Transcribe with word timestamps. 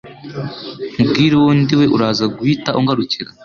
Nkubwire 0.93 1.33
uwo 1.39 1.51
ndiwe 1.61 1.85
uraza 1.95 2.25
guhita 2.35 2.69
ungarukira 2.79 3.29